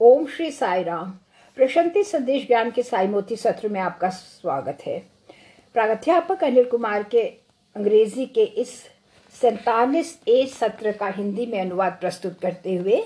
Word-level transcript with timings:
ओम 0.00 0.24
श्री 0.26 0.50
साई 0.50 0.82
राम 0.82 1.10
प्रशांति 1.56 2.02
संदेश 2.04 2.46
ज्ञान 2.46 2.70
के 2.70 2.82
साई 2.82 3.06
मोती 3.06 3.36
सत्र 3.36 3.68
में 3.68 3.78
आपका 3.80 4.08
स्वागत 4.10 4.78
है। 4.86 4.98
प्राध्यापक 5.74 6.42
अनिल 6.44 6.64
कुमार 6.64 7.02
के 7.02 7.22
अंग्रेज़ी 7.76 8.26
के 8.26 8.44
इस 8.60 8.70
सैतालीस 9.34 10.18
ए 10.28 10.44
सत्र 10.46 10.92
का 10.92 11.08
हिंदी 11.08 11.46
में 11.46 11.60
अनुवाद 11.60 11.96
प्रस्तुत 12.00 12.38
करते 12.40 12.74
हुए, 12.76 13.02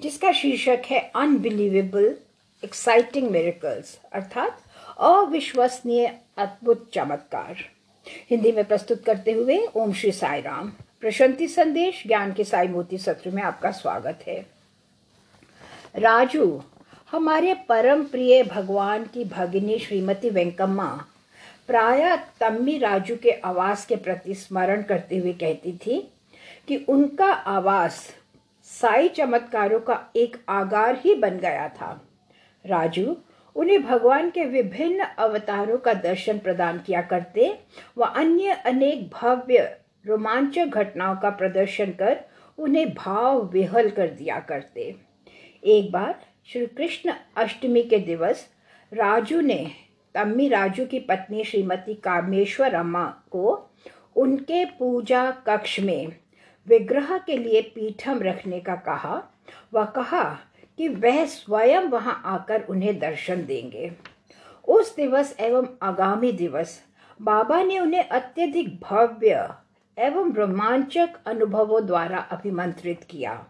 जिसका 0.00 0.32
शीर्षक 0.32 0.82
है 0.86 1.00
अनबिलीवेबल 1.16 2.14
एक्साइटिंग 2.62 3.30
मेरिकल्स 3.30 3.98
अर्थात 4.12 4.60
अविश्वसनीय 5.00 6.06
अद्भुत 6.38 6.88
चमत्कार। 6.94 7.64
हिंदी 8.30 8.52
में 8.52 8.64
प्रस्तुत 8.64 9.04
करते 9.04 9.32
हुए 9.32 9.58
ओम 9.74 9.92
श्री 9.92 10.12
साई 10.12 10.40
राम 10.40 10.70
प्रशांति 11.00 11.48
संदेश 11.48 12.02
ज्ञान 12.06 12.32
के 12.32 12.44
साई 12.44 12.68
मोती 12.68 12.98
सत्र 12.98 13.30
में 13.30 13.42
आपका 13.42 13.70
स्वागत 13.72 14.24
है। 14.26 14.57
राजू, 15.96 16.60
हमारे 17.10 17.54
परम 17.68 18.02
प्रिय 18.04 18.42
भगवान 18.42 19.04
की 19.04 19.24
भगिनी 19.24 19.78
श्रीमती 19.78 20.30
वेंकम्मा 20.30 20.86
प्राय 21.66 22.16
तम्मी 22.40 22.76
राजू 22.78 23.16
के 23.16 23.30
आवास 23.30 23.84
के 23.86 23.96
प्रति 23.96 24.34
स्मरण 24.34 24.82
करते 24.82 25.16
हुए 25.16 25.32
कहती 25.32 25.72
थी 25.76 26.00
कि 26.68 26.76
उनका 26.88 27.26
आवास 27.26 28.00
साई 28.68 29.08
चमत्कारों 29.08 29.80
का 29.80 29.98
एक 30.16 30.36
आगार 30.48 31.00
ही 31.04 31.14
बन 31.14 31.38
गया 31.38 31.68
था। 31.68 31.90
राजू, 32.64 33.16
उन्हें 33.56 33.82
भगवान 33.82 34.30
के 34.30 34.44
विभिन्न 34.44 35.04
अवतारों 35.18 35.78
का 35.78 35.94
दर्शन 35.94 36.38
प्रदान 36.38 36.78
किया 36.78 37.02
करते 37.02 37.52
व 37.98 38.04
अन्य 38.04 38.60
अनेक 38.66 39.10
भव्य 39.10 39.76
रोमांचक 40.06 40.64
घटनाओं 40.64 41.16
का 41.16 41.30
प्रदर्शन 41.30 41.90
कर 41.92 42.20
उन्हें 42.58 42.88
भाव 42.94 43.42
विहल 43.52 43.90
कर 43.90 44.08
दिया 44.08 44.38
करते। 44.40 44.94
एक 45.64 45.92
बार 45.92 46.20
श्री 46.46 46.66
कृष्ण 46.66 47.12
अष्टमी 47.36 47.82
के 47.82 47.98
दिवस 47.98 48.46
राजू 48.92 49.40
ने, 49.40 49.70
तम्मी 50.14 50.48
राजू 50.48 50.86
की 50.86 50.98
पत्नी 50.98 51.44
श्रीमती 51.44 51.94
कामेश्वर 51.94 52.74
अम्मा 52.74 53.04
को 53.30 53.70
उनके 54.16 54.64
पूजा 54.64 55.30
कक्ष 55.30 55.80
में 55.80 56.12
विग्रह 56.66 57.18
के 57.18 57.36
लिए 57.36 57.62
पीठम 57.62 58.22
रखने 58.22 58.60
का 58.60 58.76
कहा। 58.76 59.22
वह 59.74 59.84
कहा 59.84 60.24
कि 60.78 60.88
वह 60.88 61.24
स्वयं 61.24 61.80
वहाँ 61.80 62.22
आकर 62.24 62.62
उन्हें 62.62 62.98
दर्शन 62.98 63.44
देंगे। 63.44 63.92
उस 64.68 64.96
दिवस 64.96 65.36
एवं 65.40 65.68
आगामी 65.82 66.32
दिवस 66.32 66.82
बाबा 67.22 67.62
ने 67.62 67.78
उन्हें 67.78 68.08
अत्यधिक 68.08 68.80
भव्य 68.80 69.48
एवं 69.98 70.32
रोमांचक 70.32 71.08
अनुभवों 71.26 71.86
द्वारा 71.86 72.18
अभिमंत्रित 72.18 73.04
किया। 73.04 73.46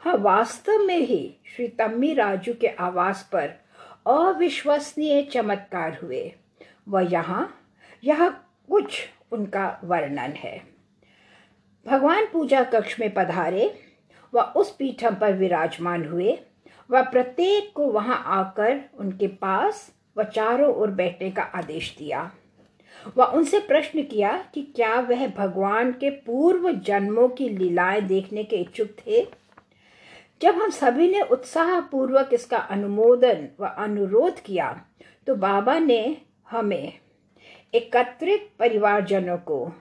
हाँ 0.00 0.16
वास्तव 0.16 0.78
में 0.78 0.98
ही 0.98 1.36
श्री 1.56 1.68
तम्मी 1.68 2.14
राजू 2.14 2.54
के 2.60 2.66
आवास 2.66 3.30
पर 3.32 3.48
अविश्वसनीय 4.06 5.22
चमत्कार 5.22 5.98
हुए। 6.02 6.32
वह 6.88 7.12
यहाँ, 7.12 7.60
यह 8.04 8.28
कुछ 8.68 9.08
उनका 9.32 9.80
वर्णन 9.84 10.32
है। 10.32 10.62
भगवान 11.86 12.26
पूजा 12.32 12.64
कक्ष 12.64 13.00
में 13.00 13.14
पधारे 13.14 13.80
व 14.34 14.40
उस 14.40 14.76
पीठम 14.76 15.14
पर 15.14 15.32
विराजमान 15.32 16.04
हुए। 16.04 16.38
व 16.90 17.02
प्रत्येक 17.02 17.72
को 17.74 17.86
वहाँ 17.86 18.22
आकर 18.26 18.80
उनके 18.98 19.26
पास 19.26 19.92
व 20.18 20.24
चारों 20.24 20.74
ओर 20.74 20.90
बैठने 20.90 21.30
का 21.30 21.42
आदेश 21.42 21.96
दिया। 21.98 22.30
व 23.16 23.22
उनसे 23.22 23.58
प्रश्न 23.58 24.02
किया 24.02 24.44
कि 24.54 24.72
क्या 24.76 25.00
वह 25.00 25.28
भगवान 25.28 25.92
के 25.92 26.10
पूर्व 26.10 26.72
जन्मों 26.72 27.28
की 27.28 27.48
लीलाएँ 27.48 28.00
देखने 28.00 28.44
के 28.44 28.56
इच्छुक 28.56 28.88
थे? 28.88 29.45
जब 30.40 30.54
हम 30.54 30.70
सभी 30.70 31.08
ने 31.10 31.20
उत्साह 31.22 31.78
पूर्वक 31.80 32.30
इसका 32.32 32.58
अनुमोदन 32.70 33.48
व 33.60 33.66
अनुरोध 33.78 34.40
किया 34.40 34.68
तो 35.26 35.34
बाबा 35.34 35.78
ने 35.78 36.16
हमें 36.50 36.92
एकत्रित 37.74 38.48
परिवारजनों 38.58 39.36
को 39.38 39.72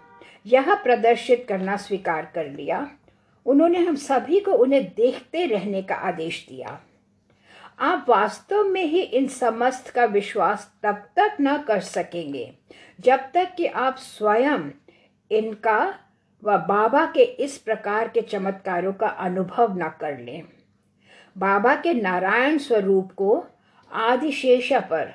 यह 0.45 0.73
प्रदर्शित 0.75 1.45
करना 1.49 1.75
स्वीकार 1.77 2.31
कर 2.35 2.49
लिया। 2.49 2.87
उन्होंने 3.45 3.79
हम 3.79 3.95
सभी 3.95 4.39
को 4.39 4.51
उन्हें 4.53 4.83
देखते 4.87 5.45
रहने 5.45 5.81
का 5.81 5.95
आदेश 5.95 6.45
दिया। 6.49 6.79
आप 7.79 8.05
वास्तव 8.09 8.63
में 8.63 8.83
ही 8.83 9.01
इन 9.01 9.27
समस्त 9.27 9.89
का 9.89 10.05
विश्वास 10.05 10.71
तब 10.83 11.03
तक 11.19 11.37
न 11.41 11.57
कर 11.57 11.79
सकेंगे 11.81 12.51
जब 12.99 13.29
तक 13.33 13.53
कि 13.57 13.65
आप 13.67 13.97
स्वयं 13.97 14.69
इनका 15.31 15.79
व 16.43 16.57
बाबा 16.57 17.05
के 17.05 17.23
इस 17.23 17.57
प्रकार 17.57 18.07
के 18.07 18.21
चमत्कारों 18.21 18.93
का 18.93 19.07
अनुभव 19.07 19.77
न 19.77 19.89
कर 20.01 20.19
लें। 20.19 20.43
बाबा 21.37 21.75
के 21.75 21.93
नारायण 21.93 22.57
स्वरूप 22.57 23.11
को 23.11 23.45
आदिशेषा 23.91 24.79
पर 24.79 25.13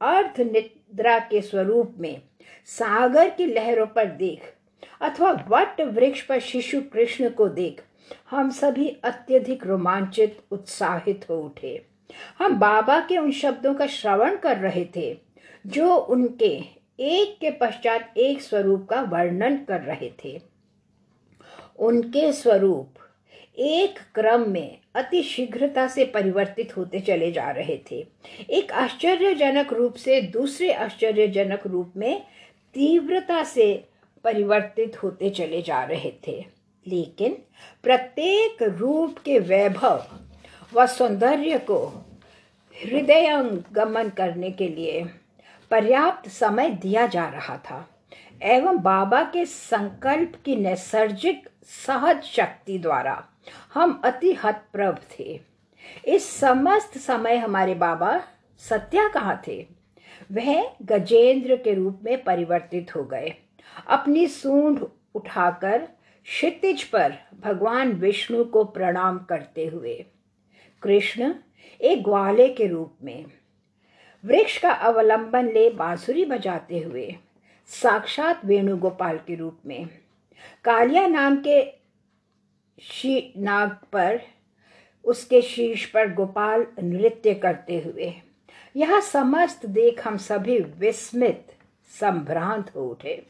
अर्थ 0.00 0.40
निद्रा 0.40 1.18
के 1.18 1.40
स्वरूप 1.40 1.94
में 1.98 2.22
सागर 2.66 3.30
की 3.30 3.46
लहरों 3.46 3.86
पर 3.86 4.06
देख 4.06 4.54
अथवा 5.00 5.30
वट 5.48 5.80
वृक्ष 5.80 6.22
पर 6.22 6.40
शिशु 6.40 6.80
कृष्ण 6.92 7.30
को 7.30 7.48
देख 7.48 7.82
हम 8.30 8.50
सभी 8.50 8.88
अत्यधिक 9.04 9.66
रोमांचित, 9.66 10.38
उत्साहित 10.50 11.26
हो 11.30 11.40
उठे। 11.40 11.86
हम 12.38 12.58
बाबा 12.58 13.00
के 13.00 13.18
उन 13.18 13.30
शब्दों 13.32 13.74
का 13.74 13.86
श्रवण 13.86 14.36
कर 14.36 14.56
रहे 14.56 14.84
थे, 14.96 15.18
जो 15.66 15.94
उनके 15.94 16.52
एक 17.00 17.38
के 17.40 17.50
पश्चात 17.50 18.14
एक 18.16 18.40
स्वरूप 18.42 18.86
का 18.90 19.00
वर्णन 19.02 19.56
कर 19.56 19.80
रहे 19.80 20.10
थे। 20.24 20.49
उनके 21.80 22.32
स्वरूप 22.32 22.94
एक 23.58 23.98
क्रम 24.14 24.48
में 24.50 24.78
अति 24.94 25.22
शीघ्रता 25.22 25.86
से 25.86 26.04
परिवर्तित 26.04 26.76
होते 26.76 27.00
चले 27.00 27.32
जा 27.32 27.50
रहे 27.50 27.78
थे। 27.90 28.06
एक 28.50 28.72
आश्चर्यजनक 28.72 29.72
रूप 29.72 29.94
से 29.94 30.20
दूसरे 30.22 30.72
आश्चर्यजनक 30.72 31.66
रूप 31.66 31.92
में 31.96 32.22
तीव्रता 32.74 33.42
से 33.44 33.84
परिवर्तित 34.24 35.02
होते 35.02 35.30
चले 35.30 35.62
जा 35.62 35.82
रहे 35.84 36.12
थे। 36.28 36.44
लेकिन 36.86 37.36
प्रत्येक 37.82 38.62
रूप 38.62 39.18
के 39.18 39.38
वैभव 39.38 40.04
व 40.74 40.86
सौंदर्य 40.86 41.58
को 41.58 41.84
हृदय 42.76 43.28
गमन 43.72 44.08
करने 44.08 44.50
के 44.50 44.68
लिए 44.68 45.04
पर्याप्त 45.70 46.30
समय 46.30 46.70
दिया 46.72 47.06
जा 47.06 47.28
रहा 47.28 47.56
था, 47.56 47.88
एवं 48.42 48.78
बाबा 48.78 49.22
के 49.24 49.44
संकल्प 49.46 50.32
की 50.44 50.56
नैसर्गिक 50.56 51.48
सहज 51.62 52.22
शक्ति 52.22 52.78
द्वारा 52.78 53.22
हम 53.74 54.00
अति 54.04 54.32
हतप्रभ 54.34 55.00
थे। 55.18 55.40
इस 56.04 56.30
समस्त 56.30 56.98
समय 56.98 57.36
हमारे 57.36 57.74
बाबा 57.74 58.20
सत्या 58.60 59.08
कहाँ 59.08 59.40
थे? 59.48 59.66
वह 60.32 60.70
गजेंद्र 60.82 61.56
के 61.56 61.74
रूप 61.74 62.00
में 62.04 62.22
परिवर्तित 62.24 62.94
हो 62.96 63.04
गए। 63.04 63.34
अपनी 63.88 64.26
सूंड 64.26 64.86
उठाकर 65.14 65.88
क्षितिज 66.26 66.82
पर 66.84 67.14
भगवान 67.40 67.92
विष्णु 67.92 68.44
को 68.44 68.64
प्रणाम 68.64 69.18
करते 69.18 69.66
हुए, 69.66 69.94
कृष्ण 70.82 71.34
एक 71.80 72.02
ग्वाले 72.02 72.48
के 72.48 72.66
रूप 72.66 72.96
में, 73.02 73.24
वृक्ष 74.24 74.58
का 74.58 74.70
अवलंबन 74.70 75.46
ले 75.46 75.68
बांसुरी 75.70 76.24
बजाते 76.24 76.78
हुए, 76.78 77.14
साक्षात 77.70 78.44
वेणुगोपाल 78.44 79.18
के 79.18 79.34
रूप 79.34 79.58
में 79.66 79.88
कालिया 80.64 81.06
नाम 81.06 81.36
के 81.36 81.80
शी, 82.82 83.34
नाग 83.36 83.70
पर, 83.92 84.20
उसके 85.04 85.42
शीर्ष 85.42 85.86
पर 85.86 86.12
गोपाल 86.14 86.66
नृत्य 86.82 87.34
करते 87.34 87.80
हुए। 87.80 88.12
यह 88.76 89.00
समस्त 89.00 89.66
देख 89.66 90.06
हम 90.06 90.16
सभी 90.16 90.58
विस्मित, 90.60 91.46
संभ्रांत 92.00 92.76
हो 92.76 92.88
उठे। 92.88 93.26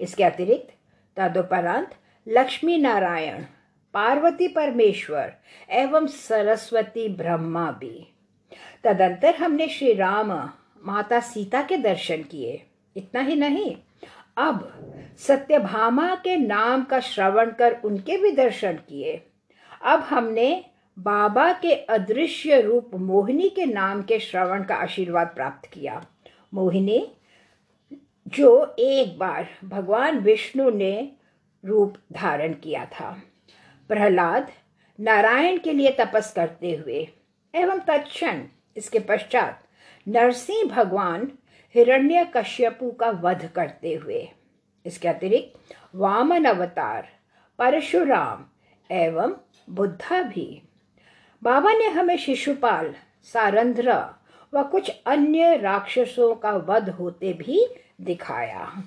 इसके 0.00 0.24
अतिरिक्त 0.24 0.74
तदुपरांत 1.16 1.94
लक्ष्मी 2.28 2.78
नारायण, 2.78 3.42
पार्वती 3.94 4.48
परमेश्वर 4.48 5.32
एवं 5.70 6.06
सरस्वती 6.06 7.08
ब्रह्मा 7.08 7.70
भी। 7.70 8.14
तदंतर 8.84 9.34
हमने 9.34 9.68
श्री 9.68 9.92
राम 9.92 10.50
माता 10.84 11.20
सीता 11.20 11.62
के 11.62 11.76
दर्शन 11.76 12.22
किए। 12.22 12.66
इतना 12.96 13.20
ही 13.20 13.36
नहीं 13.36 13.76
अब 14.36 14.72
सत्यभामा 15.18 16.14
के 16.14 16.36
नाम 16.36 16.84
का 16.84 17.00
श्रवण 17.00 17.50
कर 17.50 17.80
उनके 17.84 18.16
भी 18.16 18.30
दर्शन 18.32 18.72
किए। 18.72 19.22
अब 19.84 20.00
हमने 20.00 20.64
बाबा 20.98 21.52
के 21.52 21.74
अदृश्य 21.74 22.60
रूप 22.60 22.90
मोहिनी 22.94 23.48
के 23.48 23.66
नाम 23.66 24.02
के 24.02 24.18
श्रवण 24.18 24.64
का 24.64 24.74
आशीर्वाद 24.74 25.26
प्राप्त 25.26 25.68
किया। 25.72 26.06
मोहिनी, 26.54 27.12
जो 28.28 28.76
एक 28.78 29.18
बार 29.18 29.48
भगवान 29.64 30.18
विष्णु 30.18 30.70
ने 30.70 31.12
रूप 31.64 31.96
धारण 32.12 32.52
किया 32.52 32.84
था। 32.84 33.16
प्रहलाद 33.88 34.50
नारायण 35.00 35.58
के 35.58 35.72
लिए 35.72 35.96
तपस 36.00 36.32
करते 36.36 36.74
हुए, 36.74 37.08
एवं 37.54 37.78
तत्क्षण 37.78 38.42
इसके 38.76 38.98
पश्चात 38.98 39.64
नरसिंह 40.08 40.70
भगवान 40.70 41.30
हिरण्य 41.76 42.24
कश्यपु 42.36 42.90
का 42.90 43.10
वध 43.10 43.50
करते 43.54 43.94
हुए। 43.94 44.28
इसके 44.86 45.08
अतिरिक्त 45.08 45.74
वामन 45.94 46.44
अवतार, 46.44 47.08
परशुराम 47.58 48.44
एवं 48.90 49.34
बुद्धा 49.70 50.22
भी। 50.22 50.62
बाबा 51.42 51.72
ने 51.72 51.86
हमें 51.86 52.16
शिशुपाल, 52.18 52.94
सारंध्र 53.24 53.92
व 54.54 54.62
कुछ 54.62 54.90
अन्य 55.06 55.56
राक्षसों 55.56 56.34
का 56.34 56.50
वध 56.50 56.88
होते 56.88 57.32
भी 57.32 57.66
दिखाया। 58.00 58.82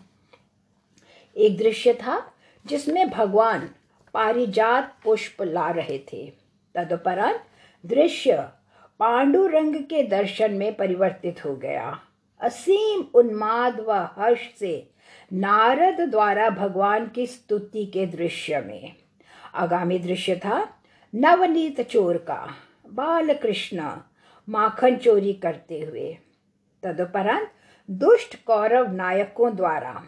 एक 1.36 1.58
दृश्य 1.58 1.94
था 1.94 2.34
जिसमें 2.66 3.10
भगवान 3.10 3.70
पारिजात 4.14 4.98
पुष्प 5.04 5.42
ला 5.42 5.70
रहे 5.70 6.00
थे। 6.14 6.34
तदुपरांत 6.76 7.44
दृश्य 7.86 8.50
पांडुरंग 9.00 9.76
के 9.76 10.04
दर्शन 10.04 10.54
में 10.54 10.76
परिवर्तित 10.76 11.46
हो 11.46 11.56
गया। 11.56 12.00
असीम 12.42 13.04
उन्माद 13.14 13.80
व 13.80 13.92
हर्ष 14.18 14.42
से 14.60 14.92
नारद 15.34 16.02
द्वारा 16.02 16.50
भगवान 16.50 17.08
की 17.08 17.26
स्तुति 17.28 17.86
के 17.86 18.06
दृश्य 18.06 18.62
में। 18.62 18.94
आगामी 19.56 20.00
दृश्य 20.00 20.36
था 20.36 20.68
नवनीत 21.14 21.82
चोर 21.82 22.18
का 22.18 22.48
बाल 22.94 23.34
कृष्ण 23.34 23.90
माखन 24.48 24.96
चोरी 24.96 25.34
करते 25.34 25.80
हुए। 25.82 26.18
तदुपरांत 26.84 27.52
दुष्ट 27.90 28.36
कौरव 28.46 28.92
नायकों 28.92 29.56
द्वारा 29.56 30.02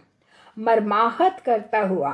मरमाहत 0.58 1.40
करता 1.40 1.80
हुआ 1.80 2.14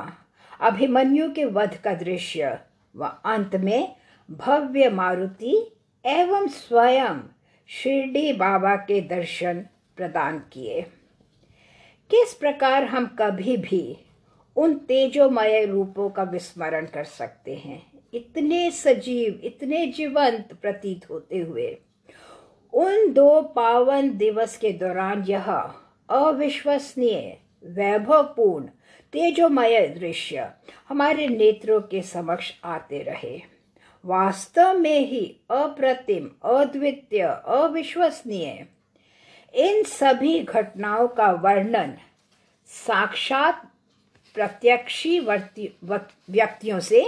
अभिमन्यु 0.60 1.30
के 1.32 1.44
वध 1.44 1.76
का 1.84 1.94
दृश्य 1.94 2.58
व 2.96 3.04
अंत 3.24 3.56
में 3.56 3.94
भव्य 4.30 4.88
मारुति 4.90 5.56
एवं 6.04 6.46
स्वयं 6.48 7.20
शिरडी 7.68 8.32
बाबा 8.32 8.76
के 8.76 9.00
दर्शन 9.00 9.64
प्रदान 9.98 10.38
किए। 10.52 10.82
किस 12.10 12.34
प्रकार 12.34 12.84
हम 12.84 13.16
कभी 13.18 13.56
भी 13.56 13.98
उन 14.56 14.74
तेजोमय 14.74 15.64
रूपों 15.64 16.10
का 16.10 16.22
विस्मरण 16.22 16.86
कर 16.86 17.04
सकते 17.04 17.54
हैं? 17.54 17.92
इतने 18.14 18.70
सजीव, 18.70 19.40
इतने 19.44 19.86
जीवंत 19.86 20.48
प्रतीत 20.62 21.10
होते 21.10 21.38
हुए। 21.38 21.78
उन 22.72 23.12
दो 23.12 23.42
पावन 23.42 24.10
दिवस 24.16 24.56
के 24.56 24.72
दौरान 24.72 25.24
यह 25.28 25.52
अविश्वसनीय, 26.08 27.38
वैभवपूर्ण, 27.64 28.66
तेजोमय 29.12 29.88
दृश्य 29.88 30.50
हमारे 30.88 31.28
नेत्रों 31.28 31.80
के 31.80 32.02
समक्ष 32.02 32.52
आते 32.64 33.02
रहे। 33.02 33.40
वास्तव 34.04 34.78
में 34.78 35.00
ही 35.00 35.36
अप्रतिम, 35.50 36.30
अद्वितीय, 36.44 37.22
अविश्वसनीय 37.44 38.66
इन 39.54 39.82
सभी 39.82 40.38
घटनाओं 40.40 41.08
का 41.08 41.30
वर्णन 41.32 41.96
साक्षात 42.66 43.62
प्रत्यक्षी 44.34 45.18
व्यक्तियों 45.20 46.80
से 46.80 47.00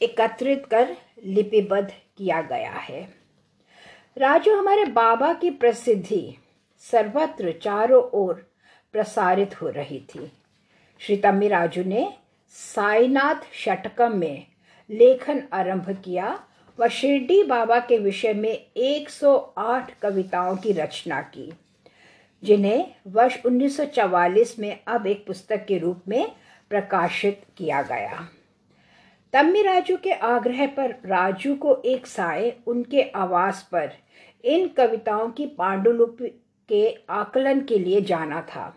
एकत्रित 0.00 0.66
कर 0.70 0.96
लिपिबद्ध 1.24 1.90
किया 2.18 2.40
गया 2.42 2.72
है। 2.72 3.02
राजू, 4.16 4.56
हमारे 4.56 4.84
बाबा 4.84 5.32
की 5.32 5.50
प्रसिद्धि 5.50 6.36
सर्वत्र 6.90 7.52
चारों 7.62 8.02
ओर 8.12 8.34
प्रसारित 8.92 9.60
हो 9.62 9.68
रही 9.68 10.00
थी। 10.10 10.32
श्री 11.00 11.16
तम्मी 11.16 11.48
राजू 11.48 11.82
ने 11.84 12.12
साईनाथ 12.48 13.52
षटकम 13.54 14.18
में 14.18 14.46
लेखन 14.90 15.42
आरंभ 15.52 15.90
किया 16.04 16.38
व 16.78 16.88
शिरडी 16.88 17.42
बाबा 17.42 17.78
के 17.80 17.98
विषय 17.98 18.32
में 18.32 18.66
108 18.76 19.90
कविताओं 20.02 20.56
की 20.56 20.72
रचना 20.72 21.20
की, 21.20 21.52
जिन्हें 22.42 22.86
वर्ष 23.06 23.38
1944 23.46 24.58
में 24.58 24.78
अब 24.86 25.06
एक 25.06 25.24
पुस्तक 25.26 25.64
के 25.66 25.78
रूप 25.78 26.02
में 26.08 26.30
प्रकाशित 26.70 27.42
किया 27.56 27.82
गया। 27.82 28.28
तम्मी 29.34 29.62
राजू 29.62 29.96
के 29.96 30.12
आग्रह 30.12 30.66
पर 30.66 30.90
राजू 31.06 31.54
को 31.54 31.74
एक 31.84 32.06
साय 32.06 32.52
उनके 32.66 33.02
आवास 33.02 33.68
पर 33.72 33.90
इन 34.44 34.68
कविताओं 34.68 35.30
की 35.30 35.46
पांडुलिपि 35.46 36.28
के 36.68 36.88
आकलन 37.10 37.60
के 37.60 37.78
लिए 37.78 38.00
जाना 38.00 38.40
था, 38.40 38.74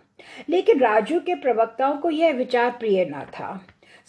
लेकिन 0.50 0.80
राजू 0.80 1.19
के 1.19 1.36
प्रवक्ताओं 1.36 1.98
को 1.98 2.09
यह 2.09 2.33
विचार 2.33 2.71
प्रिय 2.71 3.06
न 3.06 3.21
था। 3.30 3.53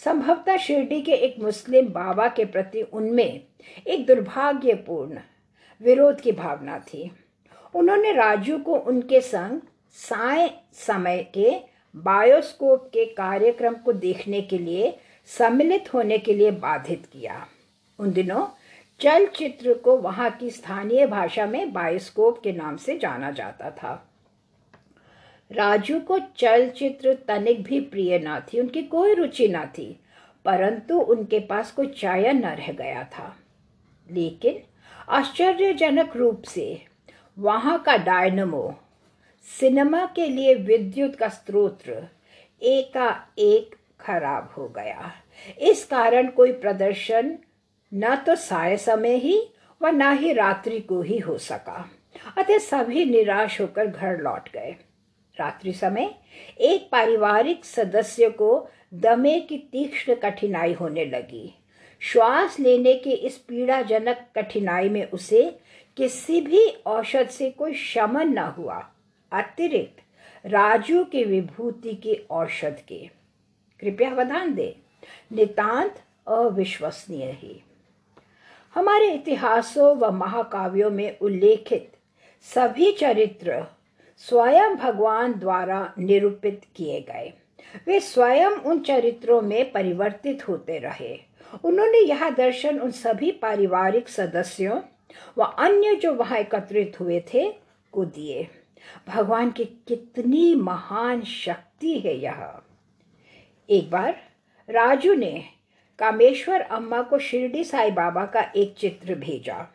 संभवतः 0.05 0.57
शिरडी 0.57 1.01
के 1.01 1.11
एक 1.11 1.35
मुस्लिम 1.39 1.85
बाबा 1.85 2.27
के 2.27 2.45
प्रति 2.45 2.81
उनमें 2.81 3.41
एक 3.87 4.05
दुर्भाग्यपूर्ण 4.05 5.19
विरोध 5.81 6.21
की 6.21 6.31
भावना 6.31 6.79
थी। 6.79 7.11
उन्होंने 7.75 8.11
राजू 8.11 8.57
को 8.57 8.75
उनके 8.75 9.21
संग 9.21 9.61
साय 9.91 10.49
समय 10.73 11.23
के 11.37 11.59
बायोस्कोप 11.95 12.89
के 12.93 13.05
कार्यक्रम 13.05 13.73
को 13.73 13.93
देखने 13.93 14.41
के 14.41 14.57
लिए, 14.57 14.99
सम्मिलित 15.25 15.93
होने 15.93 16.17
के 16.17 16.33
लिए 16.33 16.51
बाधित 16.51 17.05
किया। 17.05 17.47
उन 17.99 18.11
दिनों 18.11 18.45
चलचित्र 18.99 19.73
को 19.73 19.97
वहाँ 19.97 20.31
की 20.31 20.49
स्थानीय 20.49 21.07
भाषा 21.07 21.45
में 21.45 21.73
बायोस्कोप 21.73 22.41
के 22.43 22.51
नाम 22.51 22.77
से 22.77 22.97
जाना 22.97 23.31
जाता 23.31 23.71
था। 23.71 24.12
राजू 25.53 25.99
को 25.99 26.19
चलचित्र 26.19 27.13
तनिक 27.13 27.63
भी 27.63 27.79
प्रिय 27.79 28.19
ना 28.19 28.39
थी, 28.39 28.59
उनकी 28.59 28.83
कोई 28.83 29.13
रुचि 29.13 29.47
ना 29.47 29.65
थी, 29.65 29.99
परंतु 30.45 30.99
उनके 30.99 31.39
पास 31.39 31.71
कोई 31.71 31.87
चयन 31.87 32.45
न 32.45 32.49
रह 32.49 32.71
गया 32.71 33.03
था। 33.03 33.35
लेकिन 34.11 34.59
आश्चर्यजनक 35.09 36.17
रूप 36.17 36.43
से 36.43 36.85
वहाँ 37.39 37.83
का 37.83 37.97
डायनमो 37.97 38.79
सिनेमा 39.59 40.05
के 40.05 40.27
लिए 40.27 40.55
विद्युत 40.55 41.15
का 41.15 41.27
स्रोत 41.27 41.79
एकाएक 42.61 43.75
खराब 43.99 44.53
हो 44.57 44.67
गया। 44.67 45.11
इस 45.61 45.85
कारण 45.85 46.27
कोई 46.27 46.51
प्रदर्शन 46.51 47.37
न 47.93 48.15
तो 48.15 48.35
साय 48.35 48.77
समय 48.77 49.15
ही 49.15 49.49
व 49.81 49.87
न 49.87 50.17
ही 50.17 50.33
रात्रि 50.33 50.79
को 50.79 51.01
ही 51.01 51.17
हो 51.17 51.37
सका। 51.37 51.89
अतः 52.37 52.57
सभी 52.57 53.05
निराश 53.05 53.61
होकर 53.61 53.87
घर 53.87 54.21
लौट 54.21 54.49
गए। 54.53 54.75
रात्रि 55.39 55.71
समय 55.73 56.09
एक 56.61 56.87
पारिवारिक 56.91 57.65
सदस्य 57.65 58.29
को 58.29 58.67
दमे 58.93 59.39
की 59.39 59.57
तीक्ष्ण 59.57 60.15
कठिनाई 60.15 60.73
होने 60.73 61.05
लगी। 61.05 61.53
श्वास 62.01 62.59
लेने 62.59 62.93
के 62.93 63.09
इस 63.09 63.37
पीड़ाजनक 63.37 64.25
कठिनाई 64.35 64.89
में 64.89 65.05
उसे 65.11 65.43
किसी 65.97 66.41
भी 66.41 66.67
औषध 66.85 67.29
से 67.29 67.49
कोई 67.51 67.73
शमन 67.73 68.27
न 68.29 68.37
हुआ, 68.37 68.77
अतिरिक्त 69.31 70.03
राजू 70.45 71.03
की 71.03 71.23
विभूति 71.23 71.93
के 71.93 72.21
औषध 72.29 72.79
के। 72.87 73.09
कृपया 73.79 74.11
अवधान 74.11 74.53
दे, 74.53 74.75
नितांत 75.31 76.01
अविश्वसनीय 76.27 77.31
ही। 77.31 77.61
हमारे 78.75 79.11
इतिहासों 79.11 79.95
व 79.97 80.11
महाकाव्यों 80.11 80.89
में 80.89 81.17
उल्लेखित 81.19 81.91
सभी 82.55 82.91
चरित्र 82.91 83.63
स्वयं 84.17 84.75
भगवान 84.75 85.33
द्वारा 85.33 85.93
निरूपित 85.99 86.61
किए 86.75 87.01
गए। 87.01 87.33
वे 87.87 87.99
स्वयं 87.99 88.51
उन 88.51 88.79
चरित्रों 88.79 89.41
में 89.41 89.71
परिवर्तित 89.71 90.47
होते 90.47 90.77
रहे। 90.77 91.19
उन्होंने 91.63 91.97
यह 91.97 92.29
दर्शन 92.29 92.79
उन 92.79 92.91
सभी 92.91 93.31
पारिवारिक 93.31 94.09
सदस्यों 94.09 94.81
व 95.37 95.43
अन्य 95.43 95.95
जो 95.95 96.13
वहाँ 96.13 96.37
एकत्रित 96.37 96.99
हुए 96.99 97.23
थे 97.33 97.53
को 97.91 98.05
दिए। 98.05 98.47
भगवान 99.07 99.51
की 99.51 99.65
कितनी 99.65 100.55
महान 100.55 101.21
शक्ति 101.21 101.99
है 101.99 102.17
यह। 102.17 102.53
एक 103.69 103.91
बार 103.91 104.15
राजू 104.69 105.13
ने 105.13 105.43
कामेश्वर 105.99 106.61
अम्मा 106.61 107.01
को 107.01 107.19
शिरडी 107.19 107.63
साई 107.63 107.91
बाबा 107.91 108.25
का 108.25 108.51
एक 108.55 108.75
चित्र 108.77 109.15
भेजा। 109.15 109.72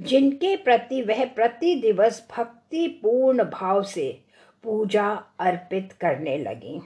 जिनके 0.00 0.56
प्रति 0.56 1.02
वह 1.02 1.24
प्रति 1.24 1.74
दिवस 1.74 2.26
भक्ति 2.36 2.86
पूर्ण 3.02 3.44
भाव 3.44 3.82
से 3.82 4.20
पूजा 4.64 5.08
अर्पित 5.40 5.92
करने 6.00 6.36
लगी। 6.38 6.80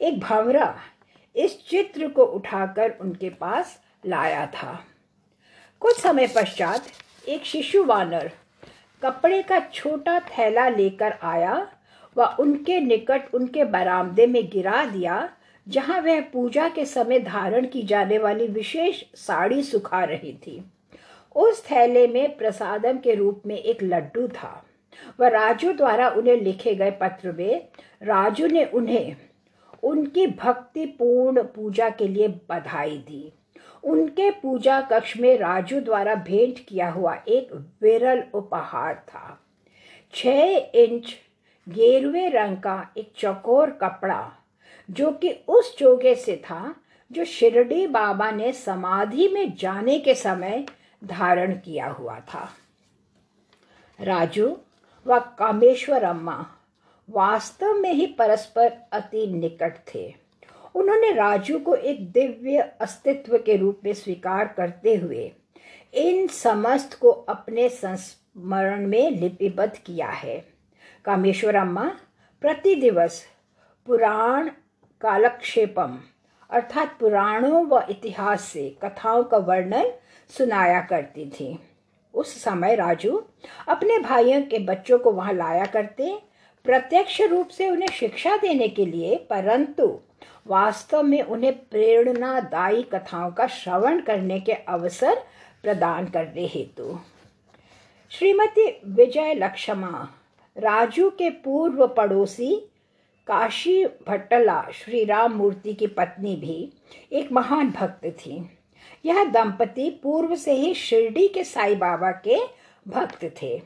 एक 0.00 0.18
भंवरा 0.20 0.74
इस 1.36 1.58
चित्र 1.68 2.08
को 2.08 2.24
उठाकर 2.24 2.94
उनके 3.00 3.30
पास 3.30 3.78
लाया 4.06 4.46
था। 4.46 4.78
कुछ 5.80 6.00
समय 6.00 6.26
पश्चात 6.26 6.86
एक 7.28 7.44
शिशु 7.44 7.84
वानर 7.84 8.30
कपड़े 9.02 9.42
का 9.42 9.58
छोटा 9.72 10.18
थैला 10.20 10.68
लेकर 10.68 11.18
आया 11.22 11.68
व 12.16 12.24
उनके 12.40 12.80
निकट 12.80 13.34
उनके 13.34 13.64
बरामदे 13.64 14.26
में 14.26 14.48
गिरा 14.50 14.84
दिया, 14.84 15.28
जहाँ 15.68 16.00
वह 16.00 16.20
पूजा 16.20 16.68
के 16.68 16.84
समय 16.84 17.18
धारण 17.18 17.66
की 17.66 17.82
जाने 17.82 18.18
वाली 18.18 18.46
विशेष 18.46 19.02
साड़ी 19.14 19.62
सुखा 19.62 20.02
रही 20.04 20.32
थी। 20.46 20.62
उस 21.36 21.64
थैले 21.70 22.06
में 22.06 22.36
प्रसादम 22.36 22.98
के 22.98 23.14
रूप 23.14 23.42
में 23.46 23.56
एक 23.56 23.82
लड्डू 23.82 24.28
था। 24.28 24.64
वह 25.20 25.28
राजू 25.28 25.72
द्वारा 25.72 26.08
उन्हें 26.08 26.36
लिखे 26.36 26.74
गए 26.74 26.90
पत्र 26.90 27.32
में, 27.32 27.68
राजू 28.02 28.46
ने 28.46 28.64
उन्हें 28.64 29.16
उनकी 29.82 30.26
भक्तिपूर्ण 30.26 31.42
पूजा 31.42 31.88
के 31.90 32.08
लिए 32.08 32.28
बधाई 32.28 32.96
दी। 32.98 33.32
उनके 33.84 34.30
पूजा 34.30 34.80
कक्ष 34.80 35.16
में 35.16 35.38
राजू 35.38 35.80
द्वारा 35.80 36.14
भेंट 36.14 36.58
किया 36.58 36.90
हुआ 36.90 37.14
एक 37.28 37.52
विरल 37.82 38.22
उपहार 38.34 38.94
था। 38.94 39.40
छह 40.14 40.56
इंच 40.74 41.14
गेरुए 41.68 42.28
रंग 42.28 42.56
का 42.56 42.92
एक 42.96 43.12
चकोर 43.18 43.70
कपड़ा, 43.70 44.32
जो 44.90 45.10
कि 45.10 45.30
उस 45.48 45.76
चोगे 45.78 46.14
से 46.14 46.36
था, 46.36 46.74
जो 47.12 47.24
शिरडी 47.24 47.86
बाबा 47.86 48.30
ने 48.30 48.52
समाधि 48.52 49.28
में 49.28 49.54
जाने 49.56 49.98
के 49.98 50.14
समय 50.14 50.64
धारण 51.06 51.52
किया 51.54 51.88
हुआ 51.88 52.18
था। 52.20 52.48
राजू 53.98 54.56
व 55.06 55.18
कामेश्वर 55.38 56.02
अम्मा 56.02 56.44
वास्तव 57.08 57.72
में 57.72 57.92
ही 57.92 58.06
परस्पर 58.08 58.76
अति 58.92 59.26
निकट 59.26 59.78
थे। 59.94 60.14
उन्होंने 60.74 61.12
राजू 61.12 61.58
को 61.58 61.74
एक 61.74 62.10
दिव्य 62.12 62.60
अस्तित्व 62.80 63.36
के 63.38 63.56
रूप 63.56 63.80
में 63.84 63.92
स्वीकार 63.92 64.48
करते 64.48 64.94
हुए 64.94 65.30
इन 65.94 66.26
समस्त 66.26 66.98
को 67.00 67.10
अपने 67.10 67.68
संस्मरण 67.68 68.86
में 68.86 69.10
लिपिबद्ध 69.10 69.76
किया 69.76 70.08
है। 70.08 70.38
कामेश्वर 71.04 71.56
अम्मा 71.56 71.88
प्रति 72.42 72.74
दिवस 72.74 73.22
पुराण 73.86 74.50
कालक्षेपम, 75.00 75.98
अर्थात 76.50 76.96
पुराणों 77.00 77.64
व 77.66 77.80
इतिहास 77.90 78.42
से 78.42 78.68
कथाओं 78.82 79.24
का 79.24 79.36
वर्णन 79.38 79.92
सुनाया 80.30 80.80
करती 80.80 81.26
थी। 81.30 81.58
उस 82.14 82.42
समय 82.42 82.74
राजू 82.74 83.22
अपने 83.68 83.98
भाइयों 83.98 84.42
के 84.42 84.58
बच्चों 84.58 84.98
को 84.98 85.10
वहाँ 85.12 85.32
लाया 85.32 85.64
करते, 85.64 86.18
प्रत्यक्ष 86.64 87.20
रूप 87.20 87.48
से 87.48 87.70
उन्हें 87.70 87.88
शिक्षा 87.88 88.36
देने 88.36 88.68
के 88.68 88.86
लिए, 88.86 89.16
परंतु 89.16 89.98
वास्तव 90.46 91.02
में 91.02 91.22
उन्हें 91.22 91.52
प्रेरणादायी 91.58 92.82
कथाओं 92.82 93.30
का 93.30 93.46
श्रवण 93.46 94.00
करने 94.00 94.40
के 94.40 94.52
अवसर 94.52 95.14
प्रदान 95.62 96.06
करने 96.06 96.46
हेतु। 96.46 96.98
श्रीमती 98.10 98.68
विजय 98.86 99.34
लक्ष्मा, 99.34 100.08
राजू 100.56 101.10
के 101.10 101.30
पूर्व 101.30 101.86
पड़ोसी 101.86 102.54
काशी 103.26 103.84
भट्टला 103.84 104.62
श्री 104.74 105.04
राम 105.04 105.32
मूर्ति 105.32 105.74
की 105.74 105.86
पत्नी 105.86 106.36
भी 106.36 106.72
एक 107.12 107.32
महान 107.32 107.70
भक्त 107.70 108.06
थी। 108.06 108.55
यह 109.06 109.24
दंपति 109.24 109.88
पूर्व 110.02 110.34
से 110.36 110.52
ही 110.52 110.74
शिरडी 110.74 111.26
के 111.28 111.44
साई 111.44 111.74
बाबा 111.74 112.10
के 112.26 112.38
भक्त 112.86 113.24
थे, 113.42 113.62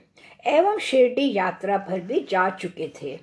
एवं 0.47 0.79
शिरडी 0.79 1.33
यात्रा 1.33 1.79
पर 1.79 2.01
भी 2.01 2.21
जा 2.31 2.49
चुके 2.51 2.93
थे। 3.03 3.19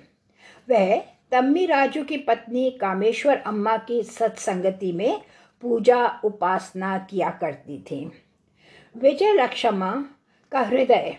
वह 0.68 0.96
तम्मी 1.32 1.66
राजू 1.66 2.04
की 2.04 2.16
पत्नी 2.16 2.70
कामेश्वर 2.70 3.36
अम्मा 3.36 3.76
की 3.78 4.02
सत्संगति 4.02 4.92
में 4.92 5.20
पूजा 5.62 6.06
उपासना 6.24 6.98
किया 6.98 7.30
करती 7.30 7.78
थी। 7.80 8.04
विजय 8.96 9.32
लक्ष्मा 9.32 9.92
का 10.52 10.60
हृदय 10.60 11.16